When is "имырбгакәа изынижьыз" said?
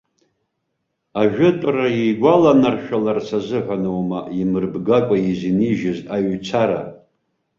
4.41-5.99